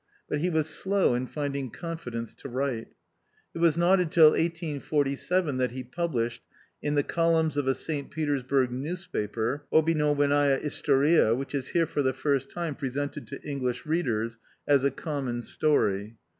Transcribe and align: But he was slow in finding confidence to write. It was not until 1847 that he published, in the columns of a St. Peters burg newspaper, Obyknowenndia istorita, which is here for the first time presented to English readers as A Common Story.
But 0.27 0.39
he 0.39 0.49
was 0.49 0.65
slow 0.67 1.13
in 1.13 1.27
finding 1.27 1.69
confidence 1.69 2.33
to 2.33 2.49
write. 2.49 2.87
It 3.53 3.59
was 3.59 3.77
not 3.77 3.99
until 3.99 4.31
1847 4.31 5.57
that 5.57 5.69
he 5.73 5.83
published, 5.83 6.41
in 6.81 6.95
the 6.95 7.03
columns 7.03 7.55
of 7.55 7.67
a 7.67 7.75
St. 7.75 8.09
Peters 8.09 8.41
burg 8.41 8.71
newspaper, 8.71 9.67
Obyknowenndia 9.71 10.59
istorita, 10.65 11.37
which 11.37 11.53
is 11.53 11.67
here 11.67 11.85
for 11.85 12.01
the 12.01 12.13
first 12.13 12.49
time 12.49 12.73
presented 12.73 13.27
to 13.27 13.39
English 13.43 13.85
readers 13.85 14.39
as 14.67 14.83
A 14.83 14.89
Common 14.89 15.43
Story. 15.43 16.15